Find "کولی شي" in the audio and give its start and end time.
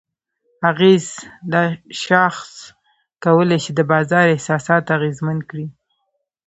3.23-3.71